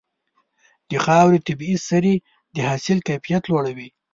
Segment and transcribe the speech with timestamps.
[0.89, 2.15] د خاورې طبيعي سرې
[2.55, 3.89] د حاصل کیفیت لوړوي.